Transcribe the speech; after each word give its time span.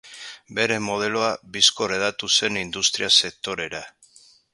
Bere 0.59 0.77
modeloa 0.85 1.27
bizkor 1.57 1.93
hedatu 1.97 2.31
zen 2.39 2.57
industria-sektorera. 2.63 3.83